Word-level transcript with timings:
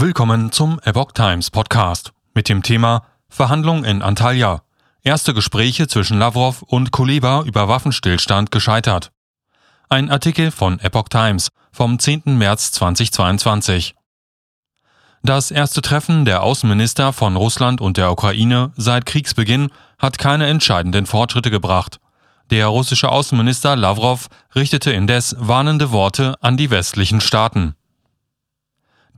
Willkommen 0.00 0.52
zum 0.52 0.78
Epoch 0.84 1.10
Times 1.10 1.50
Podcast 1.50 2.12
mit 2.32 2.48
dem 2.48 2.62
Thema 2.62 3.02
Verhandlung 3.28 3.84
in 3.84 4.00
Antalya. 4.00 4.62
Erste 5.02 5.34
Gespräche 5.34 5.88
zwischen 5.88 6.20
Lavrov 6.20 6.62
und 6.62 6.92
Kuleba 6.92 7.42
über 7.42 7.66
Waffenstillstand 7.66 8.52
gescheitert. 8.52 9.10
Ein 9.88 10.08
Artikel 10.08 10.52
von 10.52 10.78
Epoch 10.78 11.08
Times 11.08 11.48
vom 11.72 11.98
10. 11.98 12.38
März 12.38 12.70
2022. 12.70 13.96
Das 15.24 15.50
erste 15.50 15.82
Treffen 15.82 16.24
der 16.24 16.44
Außenminister 16.44 17.12
von 17.12 17.34
Russland 17.34 17.80
und 17.80 17.96
der 17.96 18.12
Ukraine 18.12 18.70
seit 18.76 19.04
Kriegsbeginn 19.04 19.72
hat 19.98 20.16
keine 20.16 20.46
entscheidenden 20.46 21.06
Fortschritte 21.06 21.50
gebracht. 21.50 21.98
Der 22.50 22.68
russische 22.68 23.08
Außenminister 23.08 23.74
Lavrov 23.74 24.28
richtete 24.54 24.92
indes 24.92 25.34
warnende 25.40 25.90
Worte 25.90 26.36
an 26.40 26.56
die 26.56 26.70
westlichen 26.70 27.20
Staaten. 27.20 27.74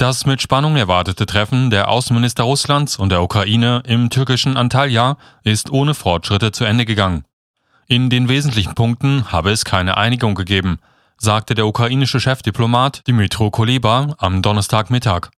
Das 0.01 0.25
mit 0.25 0.41
Spannung 0.41 0.77
erwartete 0.77 1.27
Treffen 1.27 1.69
der 1.69 1.91
Außenminister 1.91 2.45
Russlands 2.45 2.97
und 2.97 3.11
der 3.11 3.23
Ukraine 3.23 3.83
im 3.85 4.09
türkischen 4.09 4.57
Antalya 4.57 5.19
ist 5.45 5.69
ohne 5.69 5.93
Fortschritte 5.93 6.53
zu 6.53 6.65
Ende 6.65 6.87
gegangen. 6.87 7.27
In 7.87 8.09
den 8.09 8.31
wesentlichen 8.31 8.75
Punkten 8.75 9.31
habe 9.31 9.51
es 9.51 9.67
keine 9.67 9.99
Einigung 9.99 10.35
gegeben, 10.35 10.79
sagte 11.19 11.55
der 11.55 11.67
ukrainische 11.67 12.19
Chefdiplomat 12.19 13.07
Dmytro 13.07 13.51
Kuleba 13.51 14.15
am 14.17 14.41
Donnerstagmittag. 14.41 15.29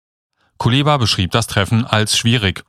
Kuleba 0.58 0.96
beschrieb 0.96 1.32
das 1.32 1.48
Treffen 1.48 1.84
als 1.84 2.16
schwierig. 2.16 2.62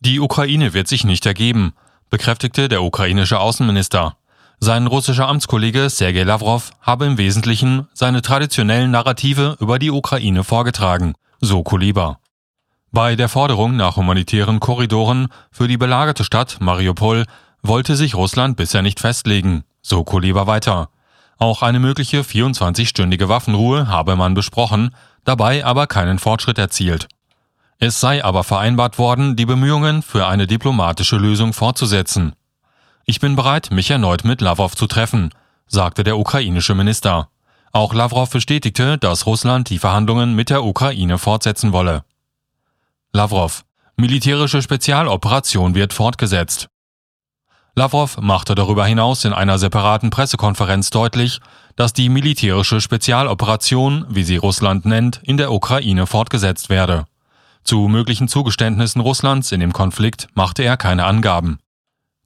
Die 0.00 0.20
Ukraine 0.20 0.72
wird 0.72 0.88
sich 0.88 1.04
nicht 1.04 1.26
ergeben, 1.26 1.74
bekräftigte 2.08 2.70
der 2.70 2.82
ukrainische 2.82 3.38
Außenminister. 3.38 4.16
Sein 4.60 4.86
russischer 4.86 5.28
Amtskollege 5.28 5.90
Sergei 5.90 6.22
Lavrov 6.22 6.70
habe 6.80 7.04
im 7.04 7.18
Wesentlichen 7.18 7.86
seine 7.92 8.22
traditionellen 8.22 8.90
Narrative 8.90 9.58
über 9.60 9.78
die 9.78 9.90
Ukraine 9.90 10.42
vorgetragen 10.42 11.14
so 11.44 11.62
Kuleba. 11.62 12.18
Bei 12.90 13.16
der 13.16 13.28
Forderung 13.28 13.76
nach 13.76 13.96
humanitären 13.96 14.60
Korridoren 14.60 15.28
für 15.50 15.68
die 15.68 15.76
belagerte 15.76 16.24
Stadt 16.24 16.58
Mariupol 16.60 17.24
wollte 17.62 17.96
sich 17.96 18.14
Russland 18.14 18.56
bisher 18.56 18.82
nicht 18.82 19.00
festlegen, 19.00 19.64
so 19.82 20.04
Kuleba 20.04 20.46
weiter. 20.46 20.90
Auch 21.38 21.62
eine 21.62 21.80
mögliche 21.80 22.20
24-stündige 22.20 23.28
Waffenruhe 23.28 23.88
habe 23.88 24.16
man 24.16 24.34
besprochen, 24.34 24.94
dabei 25.24 25.64
aber 25.64 25.86
keinen 25.86 26.18
Fortschritt 26.18 26.58
erzielt. 26.58 27.08
Es 27.78 28.00
sei 28.00 28.24
aber 28.24 28.44
vereinbart 28.44 28.98
worden, 28.98 29.36
die 29.36 29.46
Bemühungen 29.46 30.02
für 30.02 30.26
eine 30.26 30.46
diplomatische 30.46 31.16
Lösung 31.16 31.52
fortzusetzen. 31.52 32.34
Ich 33.04 33.20
bin 33.20 33.36
bereit, 33.36 33.70
mich 33.70 33.90
erneut 33.90 34.24
mit 34.24 34.40
Lavrov 34.40 34.76
zu 34.76 34.86
treffen, 34.86 35.30
sagte 35.66 36.04
der 36.04 36.16
ukrainische 36.16 36.74
Minister. 36.74 37.28
Auch 37.74 37.92
Lavrov 37.92 38.30
bestätigte, 38.30 38.98
dass 38.98 39.26
Russland 39.26 39.68
die 39.68 39.80
Verhandlungen 39.80 40.36
mit 40.36 40.48
der 40.48 40.62
Ukraine 40.62 41.18
fortsetzen 41.18 41.72
wolle. 41.72 42.04
Lavrov. 43.12 43.64
Militärische 43.96 44.62
Spezialoperation 44.62 45.74
wird 45.74 45.92
fortgesetzt. 45.92 46.68
Lavrov 47.74 48.18
machte 48.18 48.54
darüber 48.54 48.86
hinaus 48.86 49.24
in 49.24 49.32
einer 49.32 49.58
separaten 49.58 50.10
Pressekonferenz 50.10 50.90
deutlich, 50.90 51.40
dass 51.74 51.92
die 51.92 52.08
militärische 52.08 52.80
Spezialoperation, 52.80 54.06
wie 54.08 54.22
sie 54.22 54.36
Russland 54.36 54.84
nennt, 54.84 55.20
in 55.24 55.36
der 55.36 55.50
Ukraine 55.50 56.06
fortgesetzt 56.06 56.68
werde. 56.68 57.06
Zu 57.64 57.88
möglichen 57.88 58.28
Zugeständnissen 58.28 59.00
Russlands 59.00 59.50
in 59.50 59.58
dem 59.58 59.72
Konflikt 59.72 60.28
machte 60.34 60.62
er 60.62 60.76
keine 60.76 61.06
Angaben. 61.06 61.58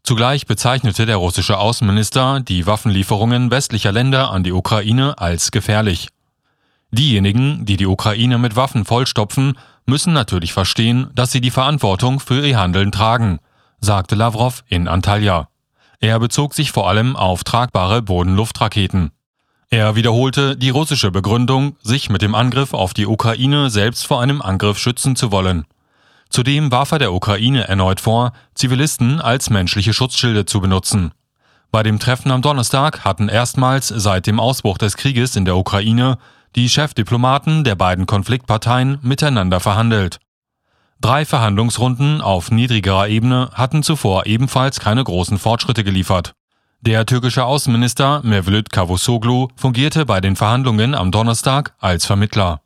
Zugleich 0.08 0.46
bezeichnete 0.46 1.04
der 1.04 1.18
russische 1.18 1.58
Außenminister 1.58 2.40
die 2.40 2.66
Waffenlieferungen 2.66 3.50
westlicher 3.50 3.92
Länder 3.92 4.30
an 4.30 4.42
die 4.42 4.52
Ukraine 4.52 5.18
als 5.18 5.50
gefährlich. 5.50 6.08
Diejenigen, 6.90 7.66
die 7.66 7.76
die 7.76 7.84
Ukraine 7.84 8.38
mit 8.38 8.56
Waffen 8.56 8.86
vollstopfen, 8.86 9.58
müssen 9.84 10.14
natürlich 10.14 10.54
verstehen, 10.54 11.10
dass 11.14 11.30
sie 11.30 11.42
die 11.42 11.50
Verantwortung 11.50 12.20
für 12.20 12.46
ihr 12.46 12.58
Handeln 12.58 12.90
tragen, 12.90 13.38
sagte 13.80 14.14
Lavrov 14.14 14.64
in 14.66 14.88
Antalya. 14.88 15.48
Er 16.00 16.18
bezog 16.18 16.54
sich 16.54 16.72
vor 16.72 16.88
allem 16.88 17.14
auf 17.14 17.44
tragbare 17.44 18.00
Bodenluftraketen. 18.00 19.10
Er 19.68 19.94
wiederholte 19.94 20.56
die 20.56 20.70
russische 20.70 21.10
Begründung, 21.10 21.76
sich 21.82 22.08
mit 22.08 22.22
dem 22.22 22.34
Angriff 22.34 22.72
auf 22.72 22.94
die 22.94 23.06
Ukraine 23.06 23.68
selbst 23.68 24.06
vor 24.06 24.22
einem 24.22 24.40
Angriff 24.40 24.78
schützen 24.78 25.16
zu 25.16 25.32
wollen. 25.32 25.66
Zudem 26.30 26.70
warf 26.70 26.92
er 26.92 26.98
der 26.98 27.12
Ukraine 27.12 27.68
erneut 27.68 28.00
vor, 28.00 28.32
Zivilisten 28.54 29.20
als 29.20 29.50
menschliche 29.50 29.92
Schutzschilde 29.92 30.44
zu 30.44 30.60
benutzen. 30.60 31.12
Bei 31.70 31.82
dem 31.82 31.98
Treffen 31.98 32.30
am 32.30 32.42
Donnerstag 32.42 33.04
hatten 33.04 33.28
erstmals 33.28 33.88
seit 33.88 34.26
dem 34.26 34.40
Ausbruch 34.40 34.78
des 34.78 34.96
Krieges 34.96 35.36
in 35.36 35.44
der 35.44 35.56
Ukraine 35.56 36.18
die 36.56 36.68
Chefdiplomaten 36.68 37.64
der 37.64 37.74
beiden 37.74 38.06
Konfliktparteien 38.06 38.98
miteinander 39.02 39.60
verhandelt. 39.60 40.18
Drei 41.00 41.24
Verhandlungsrunden 41.24 42.20
auf 42.20 42.50
niedrigerer 42.50 43.08
Ebene 43.08 43.50
hatten 43.52 43.82
zuvor 43.82 44.26
ebenfalls 44.26 44.80
keine 44.80 45.04
großen 45.04 45.38
Fortschritte 45.38 45.84
geliefert. 45.84 46.32
Der 46.80 47.06
türkische 47.06 47.44
Außenminister 47.44 48.20
Mevlüt 48.24 48.70
Cavusoglu 48.70 49.48
fungierte 49.56 50.06
bei 50.06 50.20
den 50.20 50.36
Verhandlungen 50.36 50.94
am 50.94 51.10
Donnerstag 51.10 51.74
als 51.78 52.06
Vermittler. 52.06 52.62